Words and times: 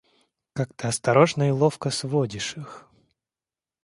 Как 0.53 0.73
ты 0.73 0.87
осторожно 0.87 1.49
и 1.49 1.51
ловко 1.51 1.91
сводишь 1.91 2.57
их... 2.57 2.89